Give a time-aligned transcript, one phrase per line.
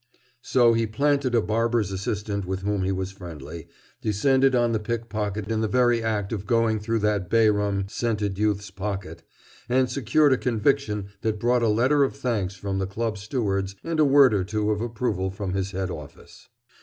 [0.41, 3.67] So he planted a barber's assistant with whom he was friendly,
[4.01, 8.39] descended on the pickpocket in the very act of going through that bay rum scented
[8.39, 9.21] youth's pocket,
[9.69, 13.99] and secured a conviction that brought a letter of thanks from the club stewards and
[13.99, 16.47] a word or two of approval from his head office.